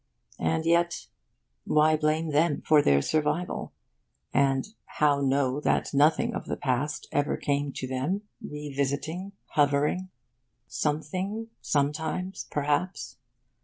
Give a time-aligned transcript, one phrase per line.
[0.39, 1.05] And yet,
[1.63, 3.71] why blame them for their survival?
[4.33, 10.09] And how know that nothing of the past ever came to them, revisiting, hovering?
[10.67, 13.17] Something sometimes perhaps?